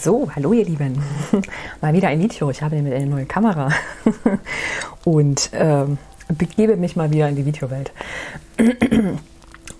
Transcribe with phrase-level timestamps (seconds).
[0.00, 1.00] So, hallo ihr Lieben.
[1.80, 2.50] Mal wieder ein Video.
[2.50, 3.70] Ich habe nämlich eine neue Kamera
[5.04, 5.98] und ähm,
[6.28, 7.92] begebe mich mal wieder in die Videowelt.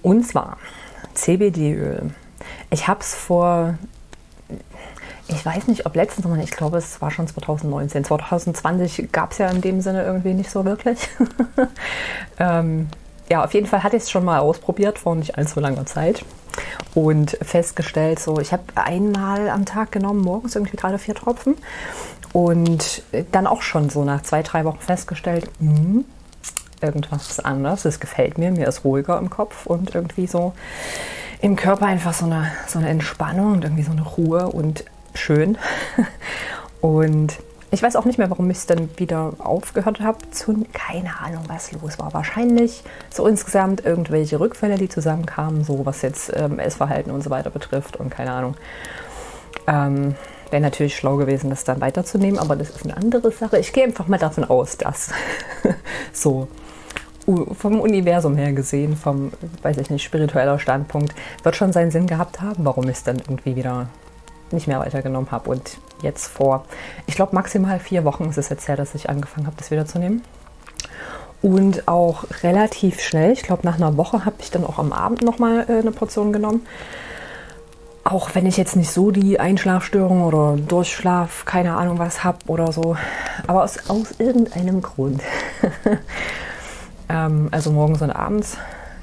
[0.03, 0.59] Und zwar
[1.15, 2.11] CBD-Öl.
[2.71, 3.75] Ich habe es vor,
[5.27, 8.05] ich weiß nicht, ob letztens, sondern ich glaube, es war schon 2019.
[8.05, 10.99] 2020 gab es ja in dem Sinne irgendwie nicht so wirklich.
[12.39, 12.89] ähm,
[13.29, 16.25] ja, auf jeden Fall hatte ich es schon mal ausprobiert vor nicht allzu langer Zeit
[16.95, 21.57] und festgestellt, so ich habe einmal am Tag genommen, morgens irgendwie drei oder vier Tropfen
[22.33, 26.05] und dann auch schon so nach zwei, drei Wochen festgestellt, mh,
[26.81, 30.53] irgendwas ist anders, es gefällt mir, mir ist ruhiger im Kopf und irgendwie so
[31.41, 34.85] im Körper einfach so eine, so eine Entspannung und irgendwie so eine Ruhe und
[35.15, 35.59] schön.
[36.81, 37.39] Und
[37.71, 40.19] ich weiß auch nicht mehr, warum ich es dann wieder aufgehört habe.
[40.73, 42.15] Keine Ahnung, was los war.
[42.15, 47.51] Wahrscheinlich so insgesamt irgendwelche Rückfälle, die zusammenkamen, so was jetzt ähm, Essverhalten und so weiter
[47.51, 48.55] betrifft und keine Ahnung.
[49.67, 50.15] Ähm,
[50.51, 53.59] Wäre natürlich schlau gewesen, das dann weiterzunehmen, aber das ist eine andere Sache.
[53.59, 55.11] Ich gehe einfach mal davon aus, dass
[56.13, 56.49] so
[57.53, 62.41] vom Universum her gesehen, vom, weiß ich nicht, spiritueller Standpunkt, wird schon seinen Sinn gehabt
[62.41, 63.89] haben, warum ich es dann irgendwie wieder
[64.53, 65.51] nicht mehr weitergenommen habe.
[65.51, 66.65] Und jetzt vor,
[67.07, 69.87] ich glaube, maximal vier Wochen ist es jetzt her, dass ich angefangen habe, das wieder
[69.87, 70.23] zu nehmen.
[71.41, 75.23] Und auch relativ schnell, ich glaube, nach einer Woche habe ich dann auch am Abend
[75.23, 76.67] nochmal äh, eine Portion genommen.
[78.03, 82.73] Auch wenn ich jetzt nicht so die Einschlafstörung oder Durchschlaf, keine Ahnung was habe oder
[82.73, 82.97] so.
[83.47, 85.23] Aber aus, aus irgendeinem Grund.
[87.09, 88.57] ähm, also morgens und abends,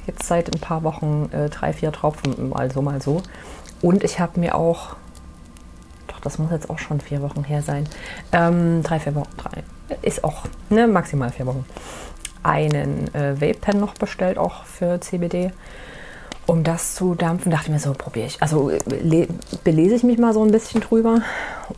[0.08, 3.22] jetzt seit ein paar Wochen äh, drei, vier Tropfen, mal so, mal so.
[3.82, 4.96] Und ich habe mir auch
[6.26, 7.88] das muss jetzt auch schon vier Wochen her sein.
[8.32, 9.64] Ähm, drei, vier Wochen, drei.
[10.02, 11.66] Ist auch ne, maximal vier Wochen.
[12.44, 15.52] Einen äh, Vape-Pen noch bestellt, auch für CBD.
[16.48, 18.42] Um das zu dampfen, dachte ich mir so, probiere ich.
[18.42, 18.72] Also
[19.64, 21.22] belese ich mich mal so ein bisschen drüber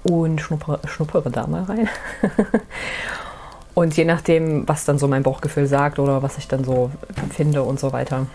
[0.04, 1.88] und schnuppere, schnuppere da mal rein.
[3.74, 6.92] und je nachdem, was dann so mein Bauchgefühl sagt oder was ich dann so
[7.34, 8.28] finde und so weiter,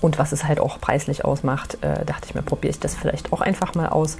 [0.00, 3.32] und was es halt auch preislich ausmacht, äh, dachte ich mir, probiere ich das vielleicht
[3.32, 4.18] auch einfach mal aus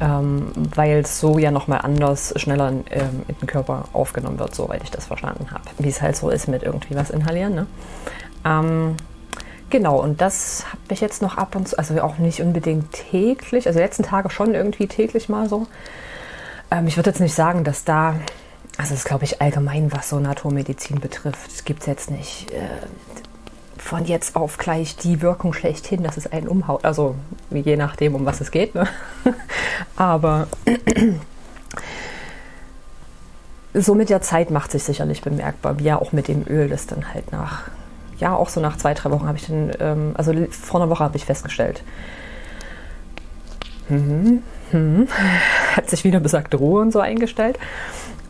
[0.00, 4.54] ähm, weil es so ja nochmal anders, schneller in, ähm, in, den Körper aufgenommen wird,
[4.54, 5.62] soweit ich das verstanden habe.
[5.78, 7.54] Wie es halt so ist mit irgendwie was inhalieren.
[7.54, 7.66] Ne?
[8.44, 8.96] Ähm,
[9.68, 13.66] genau, und das habe ich jetzt noch ab und zu, also auch nicht unbedingt täglich,
[13.66, 15.66] also letzten Tage schon irgendwie täglich mal so.
[16.70, 18.14] Ähm, ich würde jetzt nicht sagen, dass da
[18.80, 22.50] also das glaube ich allgemein, was so Naturmedizin betrifft, gibt es jetzt nicht.
[22.50, 22.60] Äh,
[23.76, 26.84] von jetzt auf gleich die Wirkung schlechthin, dass es einen umhaut.
[26.84, 27.14] Also
[27.50, 28.74] je nachdem, um was es geht.
[28.74, 28.86] Ne?
[29.96, 30.48] Aber
[33.74, 37.12] so mit der Zeit macht sich sicherlich bemerkbar, ja auch mit dem Öl, das dann
[37.12, 37.62] halt nach,
[38.18, 41.04] ja, auch so nach zwei, drei Wochen habe ich dann, ähm, also vor einer Woche
[41.04, 41.82] habe ich festgestellt,
[43.88, 44.42] mhm,
[44.72, 45.08] mhm,
[45.76, 47.58] hat sich wieder besagte Ruhe und so eingestellt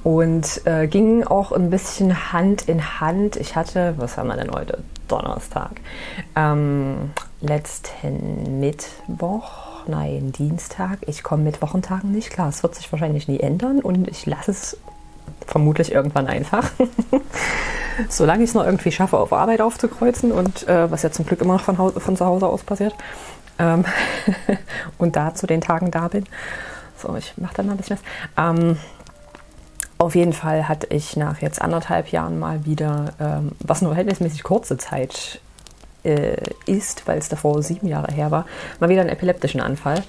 [0.02, 3.36] und äh, ging auch ein bisschen Hand in Hand.
[3.36, 4.78] Ich hatte, was haben wir denn heute?
[5.08, 5.72] Donnerstag.
[6.36, 10.98] Ähm, letzten Mittwoch, nein, Dienstag.
[11.06, 12.48] Ich komme mit Wochentagen nicht klar.
[12.48, 14.76] Es wird sich wahrscheinlich nie ändern und ich lasse es
[15.46, 16.70] vermutlich irgendwann einfach.
[18.08, 21.40] Solange ich es noch irgendwie schaffe, auf Arbeit aufzukreuzen und äh, was ja zum Glück
[21.40, 22.94] immer noch von, von zu Hause aus passiert.
[23.58, 23.84] Ähm
[24.98, 26.24] und da zu den Tagen da bin.
[26.96, 27.98] So, ich mache dann mal ein bisschen
[28.36, 28.56] was.
[28.58, 28.76] Ähm,
[29.98, 34.42] auf jeden Fall hatte ich nach jetzt anderthalb Jahren mal wieder, ähm, was nur verhältnismäßig
[34.42, 35.40] kurze Zeit
[36.04, 38.46] äh, ist, weil es davor sieben Jahre her war,
[38.78, 40.02] mal wieder einen epileptischen Anfall.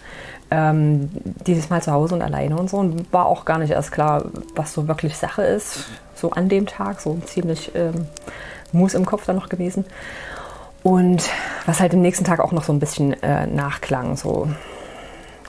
[0.50, 1.10] Ähm,
[1.48, 2.78] dieses Mal zu Hause und alleine und so.
[2.78, 4.26] Und war auch gar nicht erst klar,
[4.56, 5.86] was so wirklich Sache ist.
[6.16, 8.08] So an dem Tag, so ziemlich ähm,
[8.74, 9.86] Mus im Kopf dann noch gewesen.
[10.84, 11.24] Und
[11.66, 14.50] was halt im nächsten Tag auch noch so ein bisschen äh, nachklang, so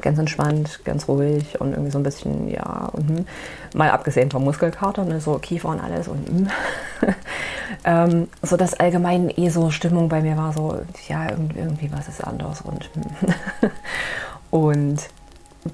[0.00, 3.26] ganz entspannt, ganz ruhig und irgendwie so ein bisschen, ja, und, hm.
[3.75, 6.48] mal abgesehen vom Muskelkater, ne, so Kiefer und alles und hm.
[7.84, 12.08] ähm, so dass allgemein eh so Stimmung bei mir war, so, ja, irgendwie, irgendwie was
[12.08, 13.70] ist anders und hm.
[14.50, 15.08] und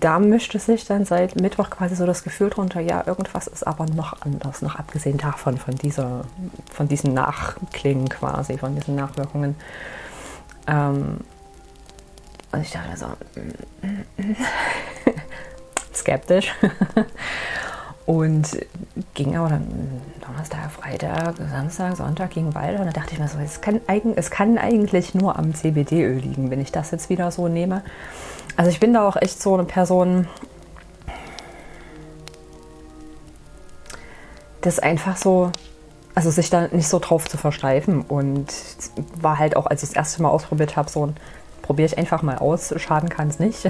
[0.01, 3.87] da mischte sich dann seit Mittwoch quasi so das Gefühl drunter, ja, irgendwas ist aber
[3.87, 6.25] noch anders, noch abgesehen davon, von dieser,
[6.71, 9.57] von diesen Nachklingen quasi, von diesen Nachwirkungen.
[10.67, 11.21] Ähm,
[12.53, 13.07] und ich dachte so,
[15.95, 16.55] skeptisch.
[18.09, 18.57] Und
[19.13, 22.81] ging aber dann Donnerstag, Freitag, Samstag, Sonntag ging weiter.
[22.81, 23.83] Und da dachte ich mir so, es kann,
[24.17, 27.83] es kann eigentlich nur am CBD-Öl liegen, wenn ich das jetzt wieder so nehme.
[28.57, 30.27] Also ich bin da auch echt so eine Person,
[34.63, 35.53] das einfach so,
[36.15, 38.01] also sich da nicht so drauf zu versteifen.
[38.01, 38.47] Und
[39.21, 41.17] war halt auch, als ich das erste Mal ausprobiert habe, so ein
[41.63, 42.75] probiere ich einfach mal aus.
[42.77, 43.69] Schaden kann es nicht.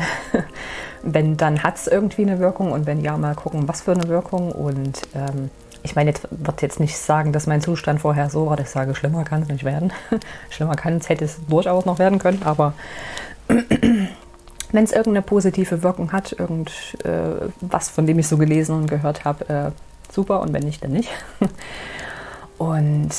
[1.02, 4.08] wenn, dann hat es irgendwie eine Wirkung und wenn ja, mal gucken, was für eine
[4.08, 4.52] Wirkung.
[4.52, 5.50] Und ähm,
[5.82, 8.72] ich meine, jetzt wird jetzt nicht sagen, dass mein Zustand vorher so war, dass ich
[8.72, 9.92] sage, schlimmer kann es nicht werden.
[10.50, 12.74] schlimmer kann es, hätte es durchaus noch werden können, aber
[13.48, 19.24] wenn es irgendeine positive Wirkung hat, irgendwas, äh, von dem ich so gelesen und gehört
[19.24, 21.10] habe, äh, super und wenn nicht, dann nicht.
[22.58, 23.10] und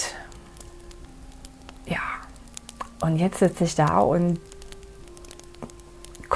[1.85, 2.01] ja,
[3.01, 4.39] und jetzt sitze ich da und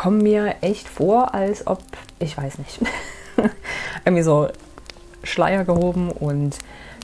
[0.04, 1.82] komme mir echt vor, als ob,
[2.20, 2.82] ich weiß nicht,
[4.06, 4.50] irgendwie so
[5.24, 6.58] Schleier gehoben und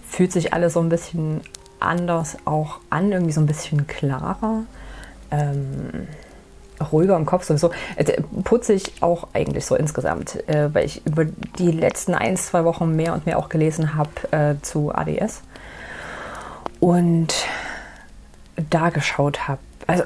[0.06, 1.40] fühlt sich alles so ein bisschen
[1.80, 4.63] anders auch an, irgendwie so ein bisschen klarer.
[5.31, 6.10] Ähm,
[6.92, 7.72] ruhiger im Kopf sowieso.
[7.96, 12.98] Äh, putzig auch eigentlich so insgesamt, äh, weil ich über die letzten ein, zwei Wochen
[12.98, 15.42] mehr und mehr auch gelesen habe äh, zu ADS
[16.81, 17.34] und
[18.69, 19.62] da geschaut habe.
[19.88, 20.04] Also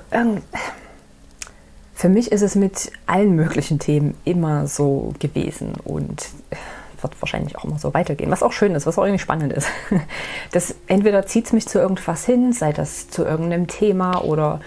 [2.03, 6.27] für mich ist es mit allen möglichen Themen immer so gewesen und
[7.01, 9.69] wird wahrscheinlich auch immer so weitergehen, was auch schön ist, was auch irgendwie spannend ist.
[10.51, 14.59] Das entweder zieht es mich zu irgendwas hin, sei das zu irgendeinem Thema oder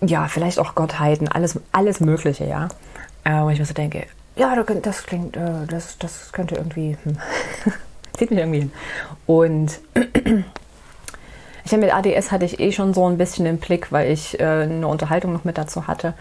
[0.00, 2.68] ja, vielleicht auch Gottheiten, alles, alles Mögliche, ja.
[3.24, 4.06] Äh, wo ich mir so denke,
[4.36, 7.18] ja, das klingt, äh, das, das könnte irgendwie, hm.
[8.16, 8.72] zieht mich irgendwie hin.
[9.26, 9.80] Und
[11.64, 14.38] ich habe mit ADS hatte ich eh schon so ein bisschen im Blick, weil ich
[14.40, 16.14] äh, eine Unterhaltung noch mit dazu hatte,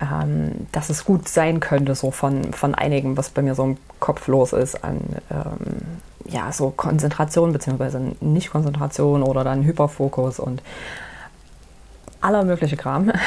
[0.00, 3.76] ähm, dass es gut sein könnte, so von, von einigen, was bei mir so im
[4.00, 10.62] Kopf los ist, an ähm, ja, so Konzentration beziehungsweise Nicht-Konzentration oder dann Hyperfokus und
[12.20, 13.12] aller mögliche Kram.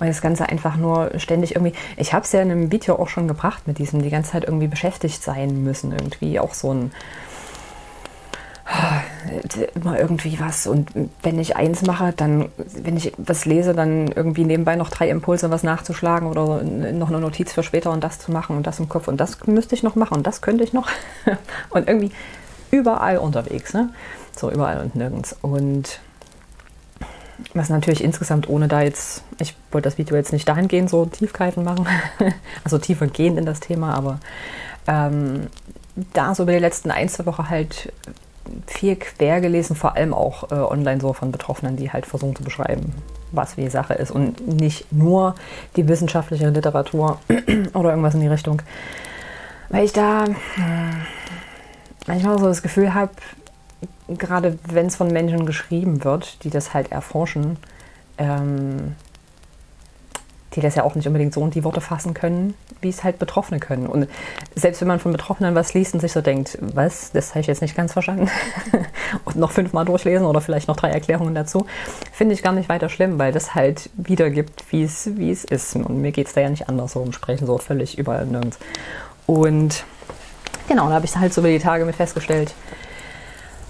[0.00, 1.74] Und das Ganze einfach nur ständig irgendwie.
[1.98, 4.44] Ich habe es ja in einem Video auch schon gebracht mit diesem, die ganze Zeit
[4.44, 5.92] irgendwie beschäftigt sein müssen.
[5.92, 6.92] Irgendwie auch so ein.
[9.74, 10.66] Immer irgendwie was.
[10.66, 10.90] Und
[11.22, 15.50] wenn ich eins mache, dann, wenn ich was lese, dann irgendwie nebenbei noch drei Impulse,
[15.50, 18.88] was nachzuschlagen oder noch eine Notiz für später und das zu machen und das im
[18.88, 20.88] Kopf und das müsste ich noch machen und das könnte ich noch.
[21.70, 22.10] Und irgendwie
[22.70, 23.90] überall unterwegs, ne?
[24.36, 25.36] So überall und nirgends.
[25.42, 26.00] Und
[27.54, 31.64] was natürlich insgesamt, ohne da jetzt, ich wollte das Video jetzt nicht dahingehend so tiefgreifend
[31.64, 31.86] machen,
[32.64, 34.20] also tiefer gehend in das Thema, aber
[34.86, 35.48] ähm,
[36.12, 37.92] da so über die letzten ein, zwei Wochen halt
[38.66, 42.42] viel quer gelesen, vor allem auch äh, online so von Betroffenen, die halt versuchen zu
[42.42, 42.94] beschreiben,
[43.32, 45.34] was wie Sache ist und nicht nur
[45.76, 47.18] die wissenschaftliche Literatur
[47.74, 48.62] oder irgendwas in die Richtung.
[49.68, 50.30] Weil ich da äh,
[52.06, 53.12] manchmal so das Gefühl habe,
[54.08, 57.56] gerade wenn es von Menschen geschrieben wird, die das halt erforschen,
[58.18, 58.96] ähm,
[60.54, 63.18] die das ja auch nicht unbedingt so in die Worte fassen können, wie es halt
[63.18, 63.86] Betroffene können.
[63.86, 64.08] Und
[64.54, 67.46] selbst wenn man von Betroffenen was liest und sich so denkt, was, das habe ich
[67.46, 68.28] jetzt nicht ganz verstanden,
[69.24, 71.66] und noch fünfmal durchlesen oder vielleicht noch drei Erklärungen dazu,
[72.12, 75.76] finde ich gar nicht weiter schlimm, weil das halt wiedergibt, wie es, ist.
[75.76, 78.58] Und mir geht es da ja nicht anders, im Sprechen so völlig überall nirgends.
[79.26, 79.84] Und
[80.68, 82.54] genau, da habe ich halt so über die Tage mit festgestellt,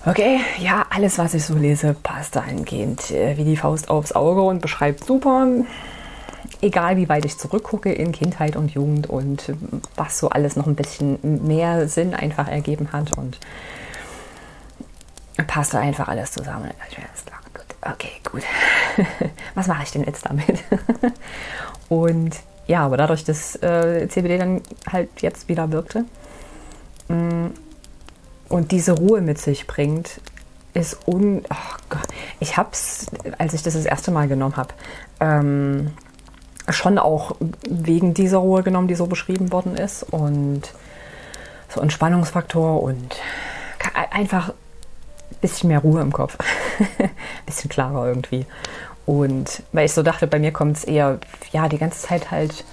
[0.07, 4.41] Okay, ja, alles, was ich so lese, passt dahingehend äh, wie die Faust aufs Auge
[4.41, 5.47] und beschreibt super,
[6.63, 9.53] egal wie weit ich zurückgucke in Kindheit und Jugend und
[9.97, 13.39] was so alles noch ein bisschen mehr Sinn einfach ergeben hat und
[15.47, 16.71] passt einfach alles zusammen.
[17.83, 18.43] Okay, gut.
[19.55, 20.63] was mache ich denn jetzt damit?
[21.89, 26.05] und ja, aber dadurch, dass äh, CBD dann halt jetzt wieder wirkte,
[27.09, 27.47] mm,
[28.49, 30.21] und diese Ruhe mit sich bringt,
[30.75, 31.43] ist un.
[31.49, 32.07] Oh Gott.
[32.41, 33.07] Ich habe es,
[33.39, 34.75] als ich das das erste Mal genommen habe,
[35.21, 35.93] ähm,
[36.73, 37.37] schon auch
[37.69, 40.03] wegen dieser Ruhe genommen, die so beschrieben worden ist.
[40.03, 40.63] Und
[41.69, 43.17] so Entspannungsfaktor und
[44.11, 46.37] einfach ein bisschen mehr Ruhe im Kopf.
[46.99, 47.11] ein
[47.47, 48.47] bisschen klarer irgendwie.
[49.07, 51.19] Und weil ich so dachte, bei mir kommt es eher,
[51.53, 52.65] ja, die ganze Zeit halt.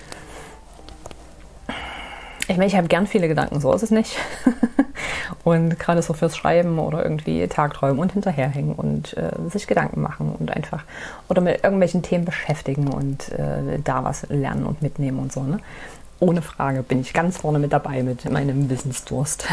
[2.47, 4.15] Ich meine, ich habe gern viele Gedanken, so ist es nicht.
[5.47, 10.35] Und gerade so fürs Schreiben oder irgendwie Tagträumen und hinterherhängen und äh, sich Gedanken machen
[10.37, 10.83] und einfach
[11.29, 15.43] oder mit irgendwelchen Themen beschäftigen und äh, da was lernen und mitnehmen und so.
[15.43, 15.59] Ne?
[16.19, 19.47] Ohne Frage bin ich ganz vorne mit dabei mit meinem Wissensdurst.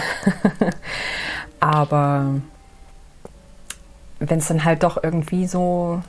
[1.61, 2.41] Aber
[4.19, 6.03] wenn es dann halt doch irgendwie so,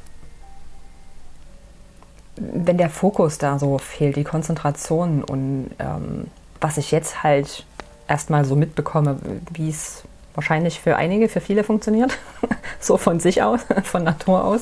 [2.37, 6.25] wenn der Fokus da so fehlt, die Konzentration und ähm,
[6.59, 7.67] was ich jetzt halt
[8.07, 9.17] erstmal so mitbekomme,
[9.51, 12.17] wie es wahrscheinlich für einige, für viele funktioniert.
[12.79, 14.61] so von sich aus, von Natur aus.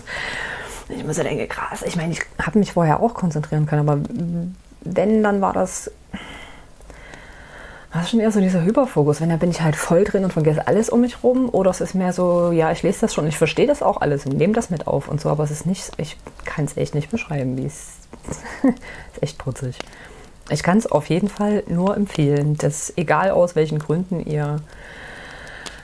[0.90, 4.02] Ich muss ja denken, krass, ich meine, ich habe mich vorher auch konzentrieren können, aber
[4.82, 5.90] wenn, dann war das
[7.94, 9.22] das ist schon eher so dieser Hyperfokus.
[9.22, 11.48] Wenn da bin ich halt voll drin und vergesse alles um mich rum.
[11.50, 14.26] Oder es ist mehr so, ja, ich lese das schon, ich verstehe das auch alles
[14.26, 16.96] und nehme das mit auf und so, aber es ist nicht, ich kann es echt
[16.96, 17.92] nicht beschreiben, wie es
[19.14, 19.78] ist echt putzig.
[20.50, 24.62] Ich kann es auf jeden Fall nur empfehlen, dass egal aus welchen Gründen ihr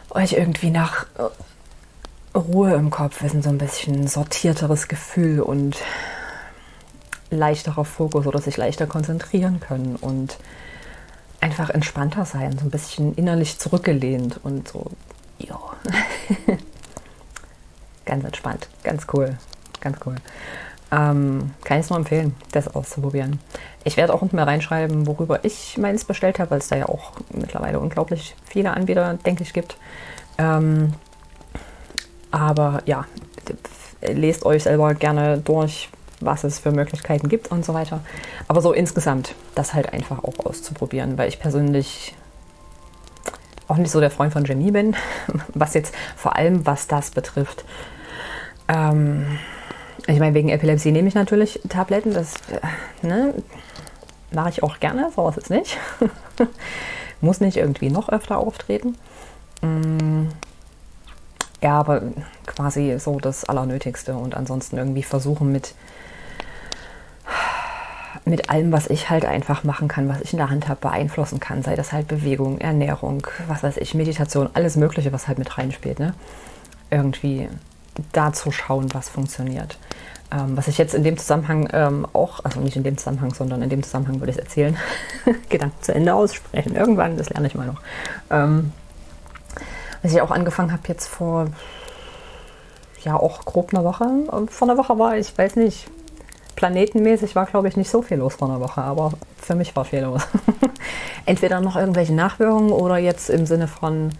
[0.09, 5.77] euch irgendwie nach äh, Ruhe im Kopf wissen, so ein bisschen sortierteres Gefühl und
[7.31, 10.37] leichterer Fokus oder sich leichter konzentrieren können und
[11.41, 14.91] einfach entspannter sein, so ein bisschen innerlich zurückgelehnt und so,
[15.37, 15.59] ja.
[18.05, 19.37] ganz entspannt, ganz cool,
[19.79, 20.15] ganz cool.
[20.91, 23.39] Ähm, kann ich es nur empfehlen, das auszuprobieren.
[23.83, 26.89] Ich werde auch unten mal reinschreiben, worüber ich meins bestellt habe, weil es da ja
[26.89, 29.77] auch mittlerweile unglaublich viele Anbieter, denke ich, gibt.
[30.37, 30.93] Ähm,
[32.31, 33.05] aber ja,
[34.01, 35.89] lest euch selber gerne durch,
[36.21, 38.01] was es für Möglichkeiten gibt und so weiter.
[38.47, 42.15] Aber so insgesamt, das halt einfach auch auszuprobieren, weil ich persönlich
[43.67, 44.95] auch nicht so der Freund von Genie bin,
[45.53, 47.63] was jetzt vor allem was das betrifft.
[48.67, 49.39] Ähm,
[50.07, 53.33] ich meine, wegen Epilepsie nehme ich natürlich Tabletten, das äh, ne,
[54.31, 55.77] mache ich auch gerne, so ist nicht.
[57.21, 58.95] Muss nicht irgendwie noch öfter auftreten.
[59.61, 60.27] Mm,
[61.61, 62.01] ja, aber
[62.45, 65.73] quasi so das Allernötigste und ansonsten irgendwie versuchen mit
[68.25, 71.39] mit allem, was ich halt einfach machen kann, was ich in der Hand habe, beeinflussen
[71.39, 71.63] kann.
[71.63, 75.99] Sei das halt Bewegung, Ernährung, was weiß ich, Meditation, alles Mögliche, was halt mit reinspielt.
[75.99, 76.13] Ne?
[76.91, 77.49] Irgendwie
[78.11, 79.77] da zu schauen, was funktioniert.
[80.31, 83.63] Ähm, was ich jetzt in dem Zusammenhang ähm, auch, also nicht in dem Zusammenhang, sondern
[83.63, 84.77] in dem Zusammenhang würde ich es erzählen,
[85.49, 86.75] Gedanken zu Ende aussprechen.
[86.75, 87.81] Irgendwann, das lerne ich mal noch.
[88.29, 88.71] Ähm,
[90.03, 91.47] was ich auch angefangen habe jetzt vor,
[93.03, 94.05] ja auch grob einer Woche.
[94.49, 95.89] Vor einer Woche war ich, weiß nicht,
[96.55, 99.85] planetenmäßig war, glaube ich, nicht so viel los vor einer Woche, aber für mich war
[99.85, 100.21] viel los.
[101.25, 104.11] Entweder noch irgendwelche Nachwirkungen oder jetzt im Sinne von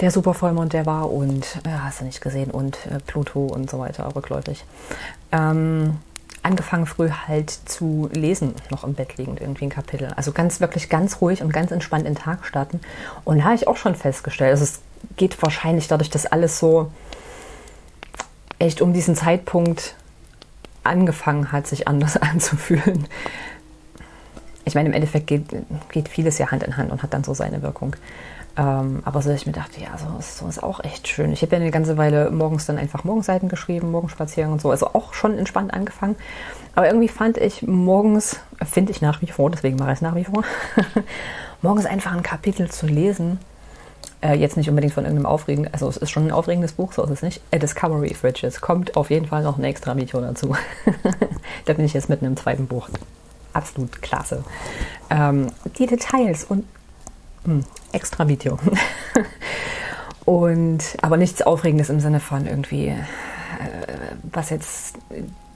[0.00, 3.78] der Supervollmond, der war und, ja, hast du nicht gesehen, und äh, Pluto und so
[3.78, 4.64] weiter, rückläufig.
[5.30, 5.98] Ähm,
[6.42, 10.12] angefangen früh halt zu lesen, noch im Bett liegend, irgendwie ein Kapitel.
[10.16, 12.80] Also ganz, wirklich ganz ruhig und ganz entspannt in den Tag starten.
[13.24, 14.80] Und da habe ich auch schon festgestellt, also es
[15.16, 16.90] geht wahrscheinlich dadurch, dass alles so
[18.58, 19.94] echt um diesen Zeitpunkt
[20.84, 23.06] angefangen hat, sich anders anzufühlen.
[24.64, 25.44] Ich meine, im Endeffekt geht,
[25.90, 27.96] geht vieles ja Hand in Hand und hat dann so seine Wirkung.
[28.56, 31.32] Ähm, aber so, ich mir dachte, ja, so ist, so ist auch echt schön.
[31.32, 34.70] Ich habe ja eine ganze Weile morgens dann einfach Morgenseiten geschrieben, Morgenspaziergang und so.
[34.70, 36.16] Also auch schon entspannt angefangen.
[36.74, 40.14] Aber irgendwie fand ich morgens, finde ich nach wie vor, deswegen mache ich es nach
[40.14, 40.42] wie vor,
[41.62, 43.38] morgens einfach ein Kapitel zu lesen.
[44.20, 47.02] Äh, jetzt nicht unbedingt von irgendeinem aufregenden, also es ist schon ein aufregendes Buch, so
[47.04, 47.40] ist es nicht.
[47.52, 48.60] A Discovery Fridges.
[48.60, 50.54] Kommt auf jeden Fall noch ein extra Video dazu.
[51.64, 52.88] da bin ich jetzt mit einem zweiten Buch.
[53.52, 54.44] Absolut klasse.
[55.10, 56.64] Ähm, die Details und
[57.44, 58.58] hm, extra Video.
[60.24, 62.94] und aber nichts Aufregendes im Sinne von irgendwie, äh,
[64.22, 64.96] was jetzt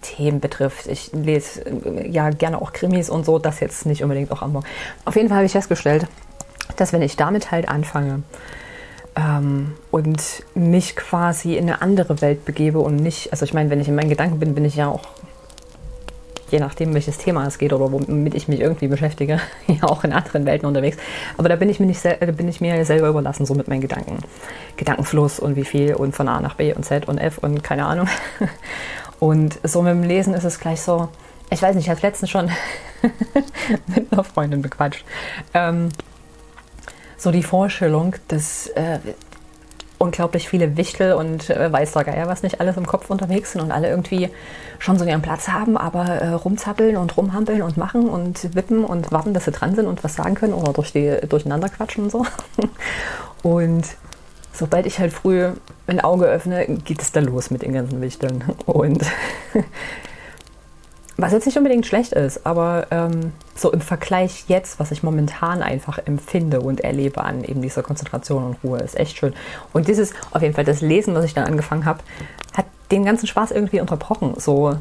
[0.02, 0.86] Themen betrifft.
[0.86, 4.52] Ich lese äh, ja gerne auch Krimis und so, das jetzt nicht unbedingt auch am
[4.52, 4.66] Morgen.
[5.04, 6.06] Auf jeden Fall habe ich festgestellt,
[6.76, 8.22] dass wenn ich damit halt anfange
[9.16, 13.80] ähm, und mich quasi in eine andere Welt begebe und nicht, also ich meine, wenn
[13.80, 15.02] ich in meinen Gedanken bin, bin ich ja auch
[16.50, 20.12] je nachdem, welches Thema es geht oder womit ich mich irgendwie beschäftige, ja auch in
[20.12, 20.96] anderen Welten unterwegs.
[21.36, 22.02] Aber da bin ich mir nicht
[22.36, 24.18] bin ich mir selber überlassen, so mit meinen Gedanken.
[24.76, 27.86] Gedankenfluss und wie viel und von A nach B und Z und F und keine
[27.86, 28.08] Ahnung.
[29.18, 31.08] Und so mit dem Lesen ist es gleich so,
[31.50, 32.50] ich weiß nicht, ich habe letztens schon
[33.86, 35.06] mit einer Freundin bequatscht.
[35.54, 35.88] Ähm,
[37.16, 38.98] so die Vorstellung, dass äh,
[39.98, 43.62] unglaublich viele Wichtel und äh, weiß der Geier was nicht alles im Kopf unterwegs sind
[43.62, 44.30] und alle irgendwie
[44.78, 49.12] schon so ihren Platz haben, aber äh, rumzappeln und rumhampeln und machen und wippen und
[49.12, 52.10] warten, dass sie dran sind und was sagen können oder durch die durcheinander quatschen und
[52.10, 52.26] so.
[53.42, 53.84] und
[54.52, 55.48] sobald ich halt früh
[55.86, 58.44] ein Auge öffne, geht es da los mit den ganzen Wichteln.
[58.66, 59.02] Und
[61.18, 65.62] was jetzt nicht unbedingt schlecht ist, aber ähm, so im Vergleich jetzt, was ich momentan
[65.62, 69.34] einfach empfinde und erlebe an eben dieser Konzentration und Ruhe, ist echt schön.
[69.72, 72.00] Und dieses, auf jeden Fall das Lesen, was ich dann angefangen habe,
[72.54, 74.34] hat den ganzen Spaß irgendwie unterbrochen.
[74.36, 74.76] So,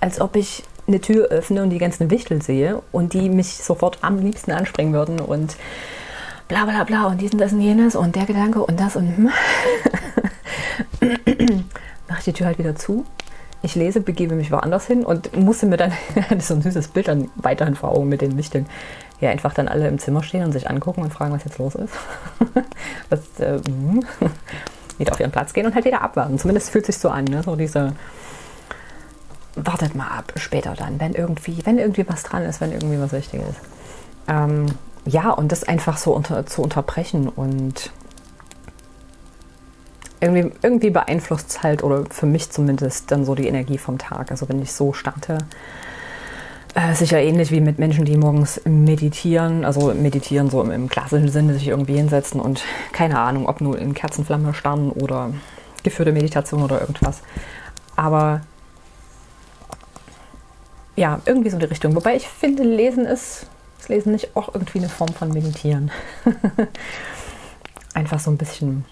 [0.00, 3.98] als ob ich eine Tür öffne und die ganzen Wichtel sehe und die mich sofort
[4.02, 5.56] am liebsten anspringen würden und
[6.48, 9.16] bla bla bla und dies und das und jenes und der Gedanke und das und
[9.16, 9.30] hm.
[12.08, 13.04] mache ich die Tür halt wieder zu
[13.66, 15.92] ich lese, begebe mich woanders hin und musste mir dann
[16.38, 18.66] so ein süßes Bild dann weiterhin vor Augen mit den Lichtern.
[19.20, 21.74] Ja, einfach dann alle im Zimmer stehen und sich angucken und fragen, was jetzt los
[21.74, 21.92] ist.
[23.10, 24.04] was, äh, hm.
[24.98, 26.38] wieder auf ihren Platz gehen und halt wieder abwarten.
[26.38, 27.42] Zumindest fühlt sich so an, ne?
[27.42, 27.92] so diese
[29.56, 33.12] wartet mal ab, später dann, wenn irgendwie, wenn irgendwie was dran ist, wenn irgendwie was
[33.12, 33.60] wichtig ist.
[34.28, 34.66] Ähm,
[35.06, 37.90] ja, und das einfach so unter, zu unterbrechen und
[40.26, 44.30] irgendwie, irgendwie beeinflusst es halt, oder für mich zumindest, dann so die Energie vom Tag.
[44.30, 45.38] Also wenn ich so starte,
[46.74, 51.28] äh, sicher ähnlich wie mit Menschen, die morgens meditieren, also meditieren so im, im, klassischen
[51.28, 55.32] Sinne, sich irgendwie hinsetzen und keine Ahnung, ob nur in Kerzenflamme starren oder
[55.82, 57.22] geführte Meditation oder irgendwas.
[57.94, 58.42] Aber
[60.96, 61.94] ja, irgendwie so die Richtung.
[61.94, 63.46] Wobei ich finde, Lesen ist,
[63.78, 65.90] ist Lesen nicht auch irgendwie eine Form von Meditieren.
[67.94, 68.84] Einfach so ein bisschen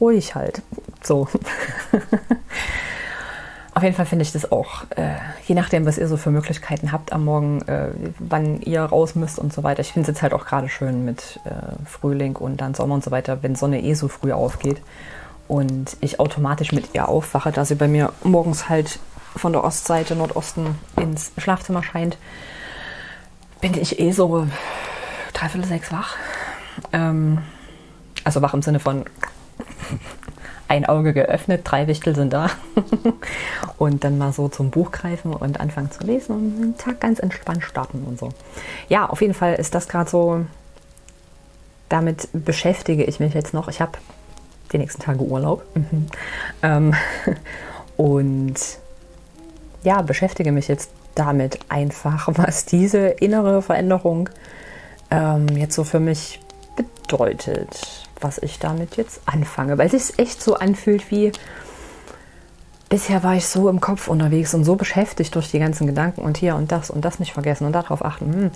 [0.00, 0.62] ruhig halt.
[1.02, 1.28] So.
[3.76, 5.16] Auf jeden Fall finde ich das auch, äh,
[5.46, 7.88] je nachdem, was ihr so für Möglichkeiten habt am Morgen, äh,
[8.20, 9.80] wann ihr raus müsst und so weiter.
[9.80, 11.50] Ich finde es jetzt halt auch gerade schön mit äh,
[11.84, 14.80] Frühling und dann Sommer und so weiter, wenn Sonne eh so früh aufgeht
[15.48, 19.00] und ich automatisch mit ihr aufwache, da sie bei mir morgens halt
[19.34, 22.16] von der Ostseite, Nordosten ins Schlafzimmer scheint,
[23.60, 24.46] bin ich eh so
[25.32, 26.16] dreiviertel sechs wach.
[26.92, 27.38] Ähm,
[28.24, 29.04] also wach im Sinne von
[30.68, 32.50] ein Auge geöffnet, drei Wichtel sind da.
[33.78, 37.18] und dann mal so zum Buch greifen und anfangen zu lesen und den Tag ganz
[37.18, 38.30] entspannt starten und so.
[38.88, 40.44] Ja, auf jeden Fall ist das gerade so,
[41.88, 43.68] damit beschäftige ich mich jetzt noch.
[43.68, 43.92] Ich habe
[44.72, 45.64] die nächsten Tage Urlaub.
[45.74, 46.06] Mhm.
[46.62, 46.94] Ähm,
[47.96, 48.54] und
[49.82, 54.30] ja, beschäftige mich jetzt damit einfach, was diese innere Veränderung
[55.10, 56.40] ähm, jetzt so für mich
[56.76, 61.30] bedeutet was ich damit jetzt anfange, weil es sich echt so anfühlt wie
[62.88, 66.36] bisher war ich so im Kopf unterwegs und so beschäftigt durch die ganzen Gedanken und
[66.36, 68.32] hier und das und das nicht vergessen und darauf achten.
[68.32, 68.50] Hm.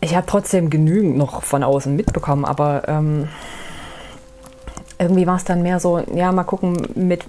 [0.00, 3.28] Ich habe trotzdem genügend noch von außen mitbekommen, aber ähm,
[4.98, 7.24] irgendwie war es dann mehr so, ja, mal gucken, mit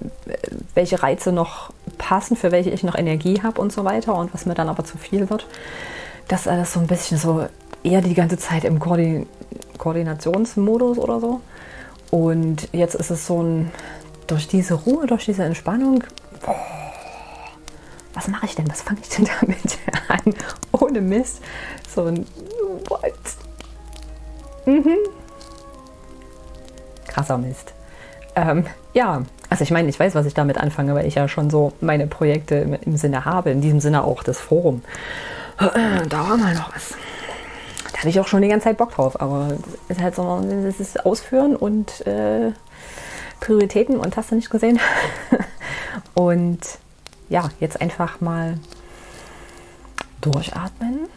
[0.74, 4.46] welche Reize noch passen, für welche ich noch Energie habe und so weiter und was
[4.46, 5.46] mir dann aber zu viel wird.
[6.28, 7.46] Das alles so ein bisschen so
[7.84, 9.28] eher die ganze Zeit im Koordin
[9.84, 11.42] Koordinationsmodus oder so.
[12.10, 13.72] Und jetzt ist es so ein,
[14.28, 16.06] durch diese Ruhe, durch diese Entspannung,
[16.46, 16.56] boah,
[18.14, 18.70] was mache ich denn?
[18.70, 20.34] Was fange ich denn damit an?
[20.72, 21.42] Ohne Mist.
[21.94, 22.26] So ein,
[22.88, 23.14] what?
[24.66, 24.98] Mhm.
[27.08, 27.74] Krasser Mist.
[28.36, 31.50] Ähm, ja, also ich meine, ich weiß, was ich damit anfange, weil ich ja schon
[31.50, 34.82] so meine Projekte im Sinne habe, in diesem Sinne auch das Forum.
[36.10, 36.96] Da war mal noch was
[38.04, 39.48] hatte ich auch schon die ganze Zeit Bock drauf, aber
[39.88, 42.52] es ist halt so, es ist Ausführen und äh,
[43.40, 44.78] Prioritäten und hast du nicht gesehen.
[46.14, 46.60] und
[47.30, 48.58] ja, jetzt einfach mal
[50.20, 51.08] durchatmen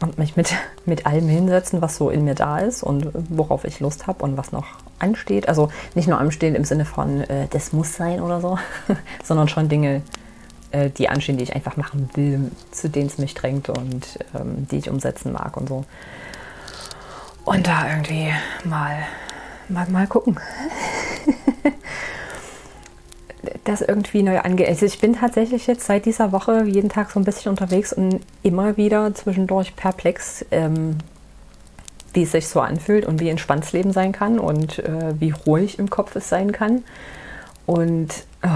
[0.00, 3.80] und mich mit, mit allem hinsetzen, was so in mir da ist und worauf ich
[3.80, 4.66] Lust habe und was noch
[5.00, 5.48] ansteht.
[5.48, 8.56] Also nicht nur anstehen im Sinne von, äh, das muss sein oder so,
[9.24, 10.02] sondern schon Dinge,
[10.70, 14.66] äh, die anstehen, die ich einfach machen will, zu denen es mich drängt und ähm,
[14.70, 15.84] die ich umsetzen mag und so.
[17.44, 18.32] Und da irgendwie
[18.64, 18.98] mal,
[19.68, 20.38] mal, mal gucken.
[23.64, 24.68] das irgendwie neu angeht.
[24.68, 28.20] Also ich bin tatsächlich jetzt seit dieser Woche jeden Tag so ein bisschen unterwegs und
[28.42, 30.98] immer wieder zwischendurch perplex, ähm,
[32.12, 35.30] wie es sich so anfühlt und wie entspannt das Leben sein kann und äh, wie
[35.30, 36.84] ruhig im Kopf es sein kann.
[37.66, 38.48] Und oh,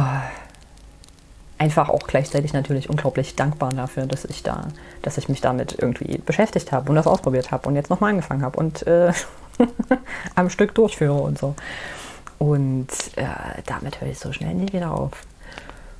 [1.60, 4.68] einfach auch gleichzeitig natürlich unglaublich dankbar dafür, dass ich da,
[5.02, 8.42] dass ich mich damit irgendwie beschäftigt habe und das ausprobiert habe und jetzt nochmal angefangen
[8.42, 9.12] habe und äh,
[10.34, 11.54] am Stück durchführe und so.
[12.38, 13.26] Und äh,
[13.66, 15.10] damit höre ich so schnell nie wieder auf.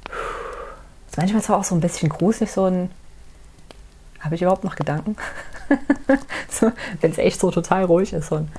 [0.07, 2.90] Das ist manchmal zwar auch so ein bisschen gruselig, so ein.
[4.20, 5.16] Habe ich überhaupt noch Gedanken?
[6.51, 8.53] so, Wenn es echt so total ruhig ist, so ein.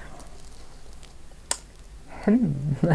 [2.25, 2.75] Hm.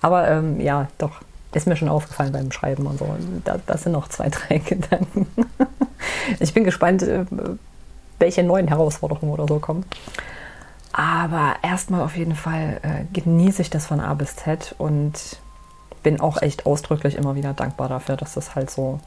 [0.00, 1.20] Aber ähm, ja, doch
[1.52, 3.08] ist mir schon aufgefallen beim Schreiben und so.
[3.44, 5.26] Da, das sind noch zwei, drei Gedanken.
[6.40, 7.24] ich bin gespannt, äh,
[8.18, 9.84] welche neuen Herausforderungen oder so kommen.
[10.92, 15.12] Aber erstmal auf jeden Fall äh, genieße ich das von A bis Z und
[16.02, 19.00] bin auch echt ausdrücklich immer wieder dankbar dafür, dass das halt so,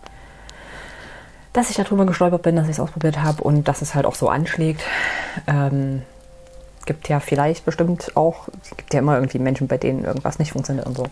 [1.53, 4.15] dass ich darüber gestolpert bin, dass ich es ausprobiert habe und dass es halt auch
[4.15, 4.83] so anschlägt.
[5.47, 6.03] Ähm,
[6.85, 10.87] gibt ja vielleicht bestimmt auch, gibt ja immer irgendwie Menschen, bei denen irgendwas nicht funktioniert
[10.87, 11.07] und so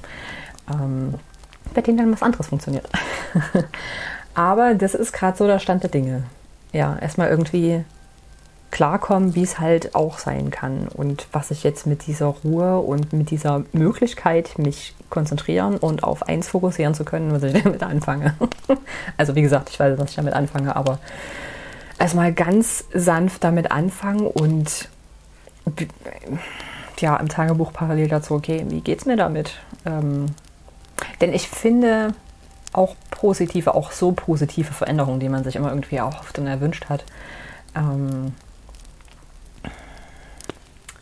[0.72, 1.16] ähm,
[1.74, 2.88] bei denen dann was anderes funktioniert.
[4.34, 6.24] Aber das ist gerade so der Stand der Dinge.
[6.72, 7.84] Ja, erstmal irgendwie
[8.72, 13.14] klarkommen, wie es halt auch sein kann und was ich jetzt mit dieser Ruhe und
[13.14, 18.36] mit dieser Möglichkeit, mich konzentrieren und auf eins fokussieren zu können, was ich damit anfange.
[19.18, 21.00] also wie gesagt, ich weiß, was ich damit anfange, aber
[21.98, 24.88] erstmal ganz sanft damit anfangen und
[27.00, 29.54] ja, im Tagebuch parallel dazu, okay, wie geht's mir damit?
[29.86, 30.28] Ähm,
[31.22, 32.14] denn ich finde,
[32.74, 37.04] auch positive, auch so positive Veränderungen, die man sich immer irgendwie erhofft und erwünscht hat,
[37.76, 38.34] ähm,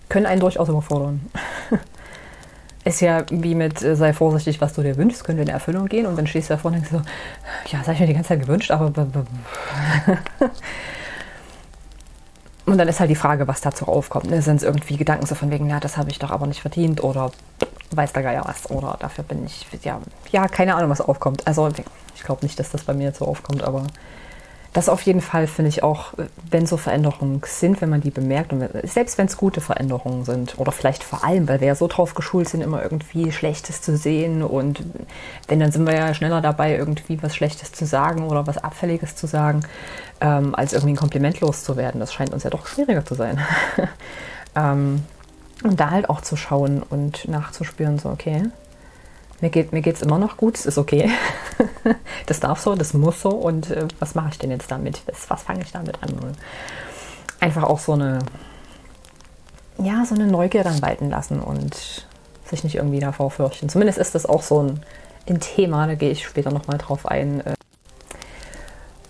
[0.10, 1.30] können einen durchaus überfordern.
[2.86, 6.06] Ist ja wie mit äh, sei vorsichtig, was du dir wünschst, könnte in Erfüllung gehen
[6.06, 7.02] und dann stehst du davor und denkst so,
[7.68, 8.94] ja, das habe ich mir die ganze Zeit gewünscht, aber
[12.66, 14.30] Und dann ist halt die Frage, was dazu aufkommt.
[14.30, 14.42] Ne?
[14.42, 17.02] Sind es irgendwie Gedanken so von wegen, ja, das habe ich doch aber nicht verdient
[17.02, 17.32] oder
[17.92, 20.00] weiß der Geier was oder dafür bin ich, ja,
[20.32, 21.46] ja, keine Ahnung, was aufkommt.
[21.48, 21.70] Also
[22.16, 23.84] ich glaube nicht, dass das bei mir jetzt so aufkommt, aber
[24.78, 26.14] das auf jeden Fall finde ich auch,
[26.52, 30.60] wenn so Veränderungen sind, wenn man die bemerkt und selbst wenn es gute Veränderungen sind
[30.60, 33.98] oder vielleicht vor allem, weil wir ja so drauf geschult sind, immer irgendwie Schlechtes zu
[33.98, 34.84] sehen und
[35.48, 39.16] wenn dann sind wir ja schneller dabei, irgendwie was Schlechtes zu sagen oder was Abfälliges
[39.16, 39.62] zu sagen,
[40.22, 42.00] ähm, als irgendwie ein Kompliment loszuwerden.
[42.00, 43.40] Das scheint uns ja doch schwieriger zu sein.
[44.56, 45.04] ähm,
[45.64, 48.44] und da halt auch zu schauen und nachzuspüren, so okay,
[49.42, 51.10] mir geht mir geht's immer noch gut, es ist okay.
[52.26, 55.02] das darf so, das muss so und äh, was mache ich denn jetzt damit?
[55.08, 56.12] Was, was fange ich damit an?
[56.14, 56.36] Und
[57.40, 58.20] einfach auch so eine
[59.80, 62.06] ja, so eine Neugier dann walten lassen und
[62.46, 63.70] sich nicht irgendwie davor fürchten.
[63.70, 64.82] Zumindest ist das auch so ein,
[65.30, 67.46] ein Thema, da gehe ich später nochmal drauf ein.
[67.46, 67.54] Äh.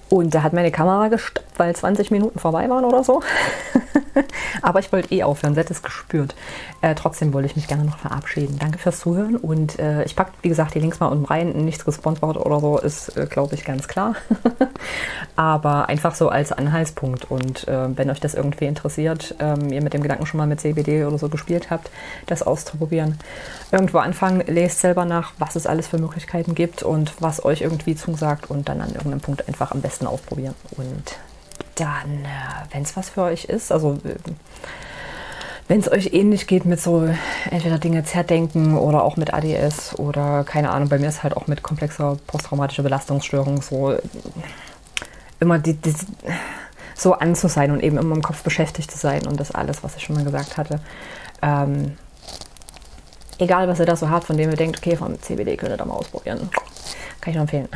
[0.10, 3.22] Und da hat meine Kamera gestoppt, weil 20 Minuten vorbei waren oder so.
[4.62, 6.36] Aber ich wollte eh aufhören, sie hat es gespürt.
[6.82, 8.58] Äh, trotzdem wollte ich mich gerne noch verabschieden.
[8.60, 11.52] Danke fürs Zuhören und äh, ich packe, wie gesagt, die Links mal unten rein.
[11.66, 14.16] Nichts gesponsert oder so ist, äh, glaube ich, ganz klar.
[15.36, 19.94] Aber einfach so als Anhaltspunkt und äh, wenn euch das irgendwie interessiert, ähm, ihr mit
[19.94, 21.90] dem Gedanken schon mal mit CBD oder so gespielt habt,
[22.28, 23.20] das auszuprobieren.
[23.72, 27.96] Irgendwo anfangen, lest selber nach, was es alles für Möglichkeiten gibt und was euch irgendwie
[27.96, 30.56] zusagt und dann an irgendeinem Punkt einfach am besten ausprobieren.
[30.78, 31.18] Und
[31.76, 34.16] dann, äh, wenn es was für euch ist, also äh,
[35.68, 37.10] wenn es euch ähnlich geht mit so
[37.52, 41.48] entweder Dinge zerdenken oder auch mit ADS oder keine Ahnung, bei mir ist halt auch
[41.48, 44.02] mit komplexer posttraumatischer Belastungsstörung so äh,
[45.40, 45.94] immer die, die,
[46.96, 49.84] so an zu sein und eben immer im Kopf beschäftigt zu sein und das alles,
[49.84, 50.80] was ich schon mal gesagt hatte.
[51.42, 51.98] Ähm,
[53.38, 55.78] egal, was ihr da so habt, von dem ihr denkt, okay, vom CBD könnt ihr
[55.78, 56.50] da mal ausprobieren.
[57.22, 57.70] Kann ich nur empfehlen.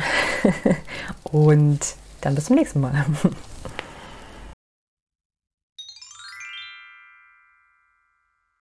[1.24, 1.80] und
[2.20, 3.04] dann bis zum nächsten Mal.